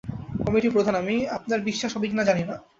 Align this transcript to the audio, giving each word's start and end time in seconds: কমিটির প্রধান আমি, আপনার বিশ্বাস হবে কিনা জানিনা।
কমিটির 0.45 0.71
প্রধান 0.71 0.95
আমি, 0.95 1.15
আপনার 1.37 1.59
বিশ্বাস 1.61 1.91
হবে 1.95 2.07
কিনা 2.07 2.23
জানিনা। 2.23 2.55